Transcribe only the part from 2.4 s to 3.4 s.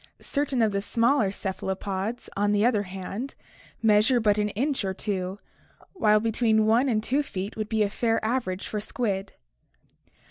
the other hand,